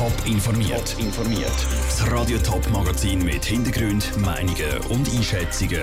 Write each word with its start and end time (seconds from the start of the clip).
Top 0.00 0.26
informiert. 0.26 0.96
informiert. 0.98 1.52
Das 1.86 2.10
Radio 2.10 2.38
Top 2.38 2.66
Magazin 2.70 3.22
mit 3.22 3.44
Hintergrund, 3.44 4.16
Meinungen 4.16 4.78
und 4.88 5.06
Einschätzungen 5.14 5.82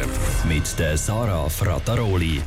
mit 0.49 0.79
der 0.79 0.97
Sarah 0.97 1.47
Frataroli. 1.47 2.41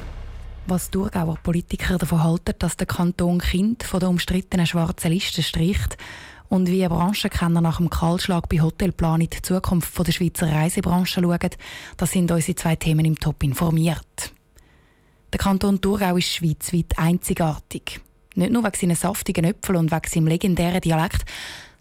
Was 0.67 0.91
Thurgauer 0.91 1.39
Politiker 1.41 1.97
davon 1.97 2.25
halten, 2.25 2.55
dass 2.59 2.77
der 2.77 2.89
Kanton 2.89 3.39
Kind 3.39 3.85
von 3.85 4.01
der 4.01 4.09
umstrittenen 4.09 4.67
schwarzen 4.67 5.13
Liste 5.13 5.45
stricht 5.45 5.97
und 6.49 6.67
wie 6.67 6.89
Branchenkenner 6.89 7.61
nach 7.61 7.77
dem 7.77 7.89
Kahlschlag 7.89 8.49
bei 8.49 8.61
Hotelplan 8.61 9.21
in 9.21 9.31
die 9.31 9.41
Zukunft 9.41 9.97
der 9.97 10.11
Schweizer 10.11 10.51
Reisebranche 10.51 11.21
schauen, 11.23 11.51
das 11.97 12.11
sind 12.11 12.33
unsere 12.33 12.57
zwei 12.57 12.75
Themen 12.75 13.05
im 13.05 13.15
Top 13.17 13.45
informiert. 13.45 14.33
Der 15.33 15.39
Kanton 15.39 15.81
Thurgau 15.81 16.17
ist 16.17 16.35
schweizweit 16.35 16.99
einzigartig. 16.99 18.01
Nicht 18.41 18.53
nur 18.53 18.65
wegen 18.65 18.75
seinen 18.75 18.97
saftigen 18.97 19.45
Äpfeln 19.45 19.77
und 19.77 19.93
wegen 19.93 20.09
seinem 20.09 20.27
legendären 20.27 20.81
Dialekt, 20.81 21.27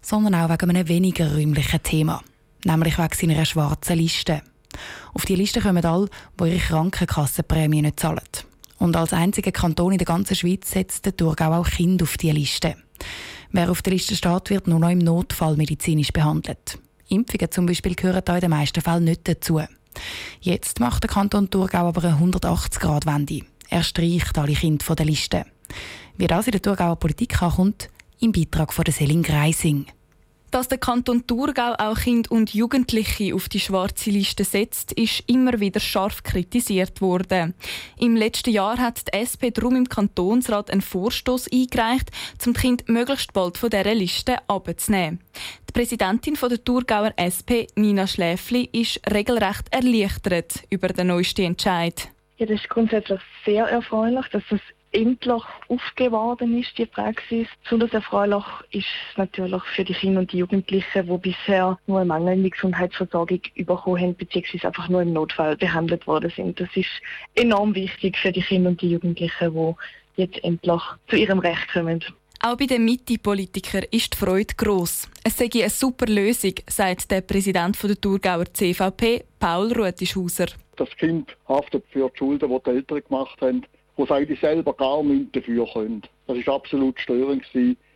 sondern 0.02 0.34
auch 0.34 0.50
wegen 0.50 0.68
einem 0.68 0.88
weniger 0.88 1.34
räumlichen 1.34 1.82
Thema, 1.82 2.22
nämlich 2.66 2.98
wegen 2.98 3.14
seiner 3.14 3.46
schwarzen 3.46 3.96
Liste. 3.96 4.42
Auf 5.14 5.24
die 5.24 5.36
Liste 5.36 5.62
kommen 5.62 5.82
alle, 5.82 6.10
die 6.38 6.44
ihre 6.44 6.58
Krankenkassenprämie 6.58 7.80
nicht 7.80 7.98
zahlen. 7.98 8.20
Und 8.76 8.94
als 8.94 9.14
einziger 9.14 9.52
Kanton 9.52 9.92
in 9.92 9.98
der 9.98 10.04
ganzen 10.04 10.36
Schweiz 10.36 10.70
setzt 10.70 11.06
der 11.06 11.16
Thurgau 11.16 11.54
auch 11.54 11.66
Kinder 11.66 12.02
auf 12.02 12.18
diese 12.18 12.34
Liste. 12.34 12.76
Wer 13.52 13.70
auf 13.70 13.80
der 13.80 13.94
Liste 13.94 14.14
steht, 14.14 14.50
wird 14.50 14.66
nur 14.66 14.80
noch 14.80 14.90
im 14.90 14.98
Notfall 14.98 15.56
medizinisch 15.56 16.12
behandelt. 16.12 16.78
Impfungen 17.08 17.50
zum 17.50 17.64
Beispiel 17.64 17.94
gehören 17.94 18.20
da 18.22 18.34
in 18.34 18.42
den 18.42 18.50
meisten 18.50 18.82
Fällen 18.82 19.04
nicht 19.04 19.26
dazu. 19.26 19.62
Jetzt 20.42 20.78
macht 20.78 21.04
der 21.04 21.10
Kanton 21.10 21.48
Thurgau 21.48 21.88
aber 21.88 22.04
eine 22.04 22.18
180-Grad-Wende. 22.18 23.46
Er 23.70 23.82
streicht 23.82 24.36
alle 24.36 24.52
Kinder 24.52 24.84
von 24.84 24.96
der 24.96 25.06
Liste. 25.06 25.46
Wie 26.20 26.26
das 26.26 26.46
in 26.46 26.52
der 26.52 26.60
Thurgauer 26.60 26.96
Politik 26.96 27.40
ankommt, 27.40 27.88
im 28.20 28.32
Beitrag 28.32 28.74
von 28.74 28.84
Selin 28.84 29.22
Greising. 29.22 29.86
Dass 30.50 30.68
der 30.68 30.76
Kanton 30.76 31.26
Thurgau 31.26 31.72
auch 31.78 31.96
Kinder 31.96 32.30
und 32.30 32.52
Jugendliche 32.52 33.34
auf 33.34 33.48
die 33.48 33.58
schwarze 33.58 34.10
Liste 34.10 34.44
setzt, 34.44 34.92
ist 34.92 35.24
immer 35.28 35.60
wieder 35.60 35.80
scharf 35.80 36.22
kritisiert 36.22 37.00
worden. 37.00 37.54
Im 37.98 38.16
letzten 38.16 38.50
Jahr 38.50 38.76
hat 38.76 39.06
die 39.06 39.16
SP 39.16 39.48
darum 39.50 39.76
im 39.76 39.88
Kantonsrat 39.88 40.70
einen 40.70 40.82
Vorstoß 40.82 41.50
eingereicht, 41.50 42.10
um 42.44 42.52
die 42.52 42.60
Kinder 42.60 42.84
möglichst 42.88 43.32
bald 43.32 43.56
von 43.56 43.70
dieser 43.70 43.94
Liste 43.94 44.46
abzunehmen. 44.46 45.20
Die 45.70 45.72
Präsidentin 45.72 46.34
der 46.34 46.62
Thurgauer 46.62 47.14
SP, 47.16 47.64
Nina 47.76 48.06
Schläfli, 48.06 48.68
ist 48.72 49.00
regelrecht 49.10 49.72
erleichtert 49.72 50.64
über 50.68 50.88
den 50.88 51.06
neuesten 51.06 51.46
Entscheid. 51.46 52.10
Ja, 52.36 52.44
das 52.44 52.60
ist 52.60 52.68
grundsätzlich 52.68 53.20
sehr 53.46 53.64
erfreulich, 53.64 54.26
dass 54.32 54.42
das 54.50 54.60
endlich 54.92 55.42
aufgeworden 55.68 56.58
ist, 56.58 56.76
die 56.76 56.86
Praxis. 56.86 57.46
Besonders 57.62 57.92
erfreulich 57.92 58.44
ist 58.72 58.86
es 59.10 59.16
natürlich 59.16 59.62
für 59.74 59.84
die 59.84 59.94
Kinder 59.94 60.20
und 60.20 60.32
die 60.32 60.38
Jugendlichen, 60.38 61.06
die 61.06 61.18
bisher 61.18 61.78
nur 61.86 62.00
eine 62.00 62.08
mangelnde 62.08 62.50
Gesundheitsversorgung 62.50 63.40
bekommen 63.54 64.00
haben, 64.00 64.16
beziehungsweise 64.16 64.66
einfach 64.66 64.88
nur 64.88 65.02
im 65.02 65.12
Notfall 65.12 65.56
behandelt 65.56 66.06
worden 66.06 66.32
sind. 66.34 66.60
Das 66.60 66.68
ist 66.74 66.88
enorm 67.34 67.74
wichtig 67.74 68.16
für 68.18 68.32
die 68.32 68.42
Kinder 68.42 68.70
und 68.70 68.80
die 68.80 68.90
Jugendlichen, 68.90 69.54
die 69.54 70.22
jetzt 70.22 70.42
endlich 70.42 70.82
zu 71.08 71.16
ihrem 71.16 71.38
Recht 71.38 71.72
kommen. 71.72 72.04
Auch 72.42 72.56
bei 72.56 72.64
den 72.64 72.86
Mitte-Politikern 72.86 73.84
ist 73.90 74.14
die 74.14 74.16
Freude 74.16 74.54
gross. 74.56 75.08
Es 75.22 75.36
sei 75.36 75.50
eine 75.52 75.68
super 75.68 76.06
Lösung, 76.06 76.54
sagt 76.68 77.10
der 77.10 77.20
Präsident 77.20 77.80
der 77.82 78.00
Thurgauer 78.00 78.46
CVP, 78.52 79.24
Paul 79.38 79.72
Rutischhauser. 79.72 80.46
Das 80.76 80.88
Kind 80.96 81.36
haftet 81.46 81.84
für 81.90 82.08
die 82.08 82.18
Schulden, 82.18 82.48
die 82.48 82.62
die 82.64 82.70
Eltern 82.70 83.02
gemacht 83.06 83.38
haben 83.42 83.66
wo 83.96 84.06
sie 84.06 84.14
eigentlich 84.14 84.40
selber 84.40 84.72
gar 84.72 85.02
nichts 85.02 85.32
dafür 85.32 85.66
können. 85.72 86.02
Das 86.26 86.46
war 86.46 86.54
absolut 86.54 86.98
störend 87.00 87.44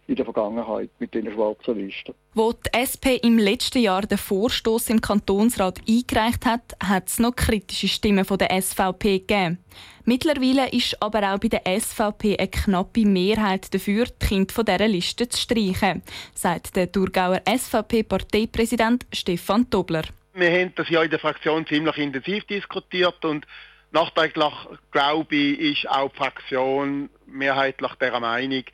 in 0.07 0.17
der 0.17 0.25
Vergangenheit 0.25 0.91
mit 0.99 1.15
den 1.15 1.33
schwarzen 1.33 1.79
Listen. 1.79 2.15
Wo 2.35 2.53
die 2.53 2.75
SP 2.77 3.17
im 3.23 3.39
letzten 3.39 3.79
Jahr 3.79 4.03
den 4.03 4.19
Vorstoß 4.19 4.91
im 4.91 5.01
Kantonsrat 5.01 5.81
eingereicht 5.89 6.45
hat, 6.45 6.77
hat 6.83 7.09
es 7.09 7.19
noch 7.19 7.35
kritische 7.35 7.89
Stimmen 7.89 8.25
von 8.25 8.39
der 8.39 8.51
SVP 8.61 9.21
gegeben. 9.21 9.59
Mittlerweile 10.05 10.69
ist 10.71 11.01
aber 11.01 11.33
auch 11.33 11.39
bei 11.39 11.49
der 11.49 11.63
SVP 11.65 12.37
eine 12.37 12.49
knappe 12.49 13.07
Mehrheit 13.07 13.73
dafür, 13.73 14.05
die 14.05 14.27
Kinder 14.27 14.53
von 14.53 14.67
dieser 14.67 14.89
Liste 14.89 15.29
zu 15.29 15.41
streichen, 15.41 16.03
sagt 16.35 16.77
der 16.77 16.93
Thurgauer 16.93 17.41
SVP-Parteipräsident 17.47 19.07
Stefan 19.13 19.71
Tobler. 19.71 20.03
Wir 20.35 20.51
haben 20.51 20.73
das 20.75 20.91
ja 20.91 21.03
in 21.03 21.11
der 21.11 21.21
Fraktion 21.21 21.67
ziemlich 21.67 21.97
intensiv 21.97 22.45
diskutiert 22.45 23.25
und 23.25 23.47
Nachträglich, 23.95 24.53
glaube 24.91 25.37
ich, 25.37 25.85
ist 25.85 25.89
auch 25.89 26.11
die 26.11 26.17
Fraktion 26.17 27.11
mehrheitlich 27.27 27.93
der 28.01 28.19
Meinung, 28.19 28.65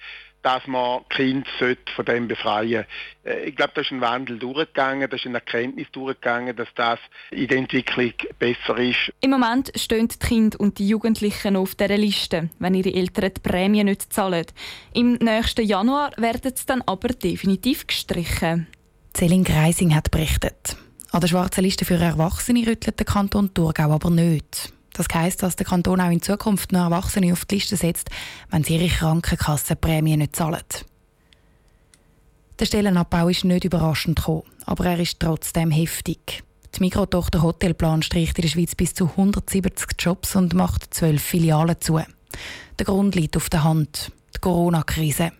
dass 0.40 0.66
man 0.66 1.06
Kind 1.10 1.46
von 1.94 2.04
dem 2.06 2.26
befreien 2.26 2.86
sollte. 3.24 3.40
Äh, 3.42 3.48
ich 3.50 3.54
glaube, 3.54 3.72
da 3.74 3.82
ist 3.82 3.90
ein 3.90 4.00
Wandel 4.00 4.38
durchgegangen, 4.38 5.10
da 5.10 5.14
ist 5.14 5.26
eine 5.26 5.34
Erkenntnis 5.34 5.88
durchgegangen, 5.92 6.56
dass 6.56 6.68
das 6.74 6.98
in 7.30 7.48
der 7.48 7.58
Entwicklung 7.58 8.14
besser 8.38 8.78
ist. 8.78 9.12
Im 9.20 9.32
Moment 9.32 9.70
stehen 9.76 10.08
die 10.08 10.18
Kinder 10.18 10.58
und 10.58 10.78
die 10.78 10.88
Jugendlichen 10.88 11.54
auf 11.54 11.74
dieser 11.74 11.98
Liste, 11.98 12.48
wenn 12.58 12.72
ihre 12.72 12.94
Eltern 12.94 13.34
die 13.36 13.40
Prämie 13.42 13.84
nicht 13.84 14.10
zahlen. 14.10 14.46
Im 14.94 15.16
nächsten 15.16 15.66
Januar 15.66 16.12
werden 16.16 16.56
sie 16.56 16.64
dann 16.64 16.80
aber 16.86 17.08
definitiv 17.08 17.86
gestrichen. 17.86 18.68
Celine 19.14 19.44
Greising 19.44 19.94
hat 19.94 20.10
berichtet. 20.10 20.78
An 21.12 21.20
der 21.20 21.28
schwarzen 21.28 21.62
Liste 21.62 21.84
für 21.84 21.96
Erwachsene 21.96 22.66
rüttelt 22.66 22.98
der 22.98 23.04
Kanton 23.04 23.52
Thurgau 23.52 23.90
aber 23.90 24.08
nicht. 24.08 24.72
Das 24.92 25.06
heisst, 25.12 25.42
dass 25.42 25.56
der 25.56 25.66
Kanton 25.66 26.00
auch 26.00 26.10
in 26.10 26.22
Zukunft 26.22 26.72
nur 26.72 26.82
Erwachsene 26.82 27.32
auf 27.32 27.44
die 27.44 27.56
Liste 27.56 27.76
setzt, 27.76 28.10
wenn 28.50 28.64
sie 28.64 28.76
ihre 28.76 28.88
Krankenkassenprämie 28.88 30.16
nicht 30.16 30.36
zahlen. 30.36 30.60
Der 32.58 32.66
Stellenabbau 32.66 33.28
ist 33.28 33.44
nicht 33.44 33.64
überraschend 33.64 34.16
gekommen, 34.16 34.42
aber 34.66 34.86
er 34.86 35.00
ist 35.00 35.20
trotzdem 35.20 35.70
heftig. 35.70 36.42
Die 36.76 36.80
Mikrotochter 36.80 37.42
Hotelplan 37.42 38.02
streicht 38.02 38.38
in 38.38 38.42
der 38.42 38.48
Schweiz 38.48 38.74
bis 38.74 38.94
zu 38.94 39.06
170 39.06 39.92
Jobs 39.98 40.36
und 40.36 40.54
macht 40.54 40.92
zwölf 40.92 41.22
Filialen 41.22 41.80
zu. 41.80 42.00
Der 42.78 42.86
Grund 42.86 43.14
liegt 43.14 43.36
auf 43.36 43.48
der 43.48 43.64
Hand, 43.64 44.12
die 44.34 44.40
Corona-Krise. 44.40 45.32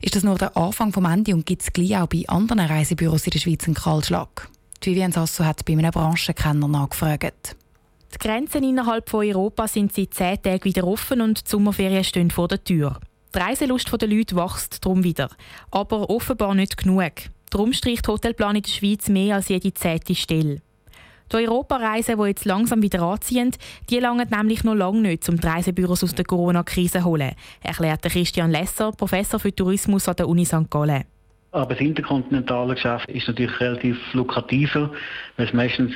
Ist 0.00 0.16
das 0.16 0.22
nur 0.22 0.36
der 0.36 0.56
Anfang 0.56 0.92
vom 0.92 1.06
Ende 1.06 1.34
und 1.34 1.46
gibt 1.46 1.62
es 1.62 1.72
gleich 1.72 1.96
auch 1.96 2.06
bei 2.06 2.24
anderen 2.28 2.60
Reisebüros 2.60 3.24
in 3.24 3.30
der 3.30 3.38
Schweiz 3.38 3.64
einen 3.64 3.74
Kahlschlag? 3.74 4.48
Die 4.82 4.90
Vivian 4.90 5.12
Sasso 5.12 5.44
hat 5.44 5.64
bei 5.64 5.72
einem 5.72 5.90
Branchenkenner 5.90 6.68
nachgefragt. 6.68 7.56
Die 8.14 8.18
Grenzen 8.18 8.62
innerhalb 8.62 9.10
von 9.10 9.26
Europa 9.26 9.66
sind 9.66 9.92
seit 9.92 10.14
zehn 10.14 10.40
Tagen 10.40 10.64
wieder 10.64 10.86
offen 10.86 11.20
und 11.20 11.44
die 11.44 11.50
Sommerferien 11.50 12.04
stehen 12.04 12.30
vor 12.30 12.46
der 12.46 12.62
Tür. 12.62 13.00
Die 13.34 13.38
Reiselust 13.38 13.90
der 14.00 14.08
Leute 14.08 14.36
wächst 14.36 14.84
darum 14.84 15.02
wieder. 15.02 15.28
Aber 15.72 16.08
offenbar 16.08 16.54
nicht 16.54 16.76
genug. 16.76 17.12
Darum 17.50 17.72
streicht 17.72 18.06
Hotelplan 18.06 18.56
in 18.56 18.62
der 18.62 18.70
Schweiz 18.70 19.08
mehr 19.08 19.36
als 19.36 19.48
jede 19.48 19.74
zehnte 19.74 20.14
Stelle. 20.14 20.60
Die 21.32 21.36
Europareisen, 21.36 22.18
die 22.18 22.26
jetzt 22.26 22.44
langsam 22.44 22.82
wieder 22.82 23.02
anziehen, 23.02 23.50
die 23.90 23.98
langen 23.98 24.28
nämlich 24.28 24.62
noch 24.62 24.74
lange 24.74 25.00
nicht, 25.00 25.28
um 25.28 25.40
die 25.40 25.46
Reisebüros 25.46 26.04
aus 26.04 26.14
der 26.14 26.24
Corona-Krise 26.24 26.98
zu 26.98 27.04
holen, 27.04 27.32
erklärte 27.62 28.10
Christian 28.10 28.50
Lesser, 28.50 28.92
Professor 28.92 29.40
für 29.40 29.54
Tourismus 29.54 30.08
an 30.08 30.16
der 30.16 30.28
Uni 30.28 30.44
St. 30.44 30.70
Gallen. 30.70 31.04
Aber 31.54 31.72
das 31.72 31.80
interkontinentale 31.80 32.74
Geschäft 32.74 33.08
ist 33.08 33.28
natürlich 33.28 33.60
relativ 33.60 33.96
lukrativer, 34.12 34.90
weil 35.36 35.46
es 35.46 35.52
meistens 35.52 35.92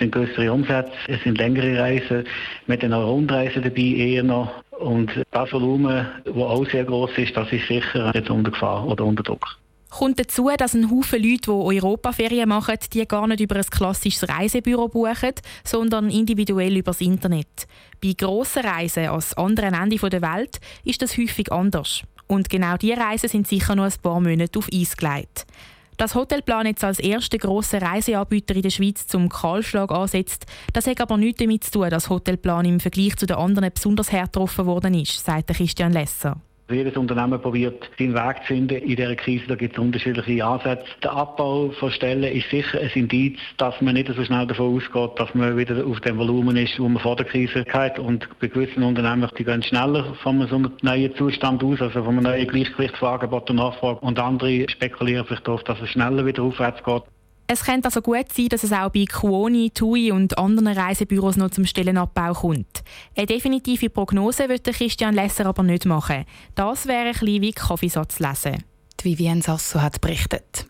sind 0.00 0.10
größere 0.10 0.52
Umsätze, 0.52 0.90
es 1.06 1.22
sind 1.22 1.38
längere 1.38 1.78
Reisen, 1.78 2.24
mit 2.66 2.82
einer 2.82 3.04
Rundreise 3.04 3.60
dabei 3.60 3.82
eher 3.82 4.24
noch. 4.24 4.50
Und 4.80 5.12
das 5.30 5.52
Volumen, 5.52 6.08
das 6.24 6.34
auch 6.34 6.66
sehr 6.68 6.84
groß 6.84 7.18
ist, 7.18 7.36
das 7.36 7.52
ist 7.52 7.68
sicher 7.68 8.10
jetzt 8.16 8.30
unter 8.30 8.50
Gefahr 8.50 8.84
oder 8.84 9.04
unter 9.04 9.22
Druck. 9.22 9.46
Kommt 9.90 10.18
dazu, 10.18 10.50
dass 10.58 10.74
ein 10.74 10.90
Haufen 10.90 11.22
Leute, 11.22 11.42
die 11.44 11.50
Europaferien 11.50 12.48
machen, 12.48 12.76
die 12.92 13.06
gar 13.06 13.28
nicht 13.28 13.40
über 13.40 13.54
ein 13.54 13.62
klassisches 13.62 14.28
Reisebüro 14.28 14.88
buchen, 14.88 15.34
sondern 15.62 16.10
individuell 16.10 16.76
über 16.76 16.90
das 16.90 17.00
Internet. 17.00 17.68
Bei 18.02 18.12
grossen 18.18 18.64
Reisen 18.64 19.06
ans 19.06 19.34
anderen 19.34 19.74
Ende 19.74 20.10
der 20.10 20.22
Welt 20.22 20.58
ist 20.84 21.00
das 21.00 21.16
häufig 21.16 21.52
anders. 21.52 22.02
Und 22.26 22.50
genau 22.50 22.76
diese 22.76 22.96
Reisen 22.96 23.28
sind 23.28 23.46
sicher 23.46 23.76
noch 23.76 23.84
ein 23.84 23.94
paar 24.02 24.20
Monate 24.20 24.58
auf 24.58 24.68
Eis 24.72 24.96
gelegt. 24.96 25.46
Das 25.96 26.14
Hotelplan 26.14 26.66
jetzt 26.66 26.84
als 26.84 26.98
erster 26.98 27.38
grosser 27.38 27.80
Reiseanbieter 27.80 28.54
in 28.54 28.62
der 28.62 28.70
Schweiz 28.70 29.06
zum 29.06 29.30
Kahlschlag 29.30 29.90
ansetzt, 29.90 30.44
das 30.74 30.86
hat 30.86 31.00
aber 31.00 31.16
nichts 31.16 31.38
damit 31.38 31.64
zu 31.64 31.70
tun, 31.70 31.88
dass 31.88 32.10
Hotelplan 32.10 32.66
im 32.66 32.80
Vergleich 32.80 33.16
zu 33.16 33.24
den 33.24 33.36
anderen 33.36 33.70
besonders 33.72 34.12
hart 34.12 34.34
getroffen 34.34 34.66
worden 34.66 34.92
ist, 34.92 35.24
sagt 35.24 35.48
Christian 35.48 35.92
Lesser. 35.92 36.38
Jedes 36.68 36.96
Unternehmen 36.96 37.40
probiert, 37.40 37.88
seinen 37.96 38.14
Weg 38.14 38.38
zu 38.38 38.46
finden 38.48 38.78
in 38.78 38.96
dieser 38.96 39.14
Krise. 39.14 39.44
Da 39.46 39.54
gibt 39.54 39.74
es 39.74 39.78
unterschiedliche 39.78 40.44
Ansätze. 40.44 40.84
Der 41.00 41.12
Abbau 41.12 41.70
von 41.78 41.92
Stellen 41.92 42.24
ist 42.24 42.50
sicher 42.50 42.80
ein 42.80 42.90
Indiz, 42.92 43.38
dass 43.56 43.80
man 43.80 43.94
nicht 43.94 44.12
so 44.12 44.24
schnell 44.24 44.48
davon 44.48 44.74
ausgeht, 44.74 45.10
dass 45.16 45.32
man 45.32 45.56
wieder 45.56 45.86
auf 45.86 46.00
dem 46.00 46.18
Volumen 46.18 46.56
ist, 46.56 46.76
wo 46.80 46.88
man 46.88 47.00
vor 47.00 47.14
der 47.14 47.26
Krise 47.26 47.64
hatte. 47.72 48.02
Und 48.02 48.28
bei 48.40 48.48
gewissen 48.48 48.82
Unternehmen, 48.82 49.30
die 49.38 49.44
gehen 49.44 49.62
schneller 49.62 50.12
von 50.24 50.42
einem 50.42 50.72
neuen 50.82 51.14
Zustand 51.14 51.62
aus, 51.62 51.80
also 51.80 52.02
von 52.02 52.18
einem 52.18 52.24
neuen 52.24 52.48
Gleichgewicht 52.48 52.96
von 52.96 53.10
Angebot 53.10 53.48
und 53.48 53.56
Nachfrage. 53.56 54.00
Und 54.00 54.18
andere 54.18 54.68
spekulieren 54.68 55.24
vielleicht 55.24 55.46
darauf, 55.46 55.62
dass 55.62 55.80
es 55.80 55.90
schneller 55.90 56.26
wieder 56.26 56.42
aufwärts 56.42 56.82
geht. 56.82 57.02
Es 57.48 57.64
könnte 57.64 57.86
also 57.86 58.02
gut 58.02 58.32
sein, 58.32 58.48
dass 58.48 58.64
es 58.64 58.72
auch 58.72 58.90
bei 58.90 59.04
Kuoni, 59.04 59.70
TUI 59.70 60.10
und 60.10 60.36
anderen 60.36 60.68
Reisebüros 60.68 61.36
noch 61.36 61.50
zum 61.50 61.64
Stellenabbau 61.64 62.32
kommt. 62.32 62.82
Eine 63.16 63.26
definitive 63.26 63.88
Prognose 63.88 64.48
wird 64.48 64.64
Christian 64.64 65.14
Lesser 65.14 65.46
aber 65.46 65.62
nicht 65.62 65.84
machen. 65.84 66.24
Das 66.56 66.86
wäre 66.86 67.06
ein 67.06 67.12
bisschen 67.12 67.42
wie 67.42 67.52
Kaffeesatz 67.52 68.18
lesen. 68.18 68.64
wie 69.02 69.12
Vivien 69.12 69.42
Sasso 69.42 69.80
hat 69.80 70.00
berichtet. 70.00 70.66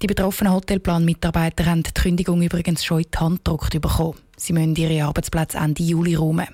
Die 0.00 0.06
betroffenen 0.06 0.52
Hotelplan-Mitarbeiter 0.52 1.66
haben 1.66 1.82
die 1.82 1.92
Kündigung 1.92 2.42
übrigens 2.42 2.84
schon 2.84 3.00
in 3.00 3.06
die 3.12 3.18
Hand 3.18 3.44
gedruckt 3.44 3.80
bekommen. 3.80 4.18
Sie 4.36 4.52
müssen 4.52 4.76
ihre 4.76 5.04
Arbeitsplätze 5.04 5.58
Ende 5.58 5.82
Juli 5.82 6.14
räumen. 6.14 6.46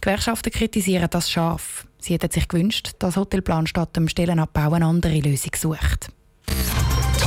Gewerkschaften 0.00 0.50
kritisieren 0.50 1.10
das 1.10 1.30
scharf. 1.30 1.86
Sie 1.98 2.14
hätten 2.14 2.30
sich 2.30 2.48
gewünscht, 2.48 2.92
dass 2.98 3.16
Hotelplan 3.16 3.66
statt 3.66 3.94
dem 3.94 4.08
Stellenabbau 4.08 4.72
eine 4.72 4.86
andere 4.86 5.20
Lösung 5.20 5.52
sucht. 5.54 6.10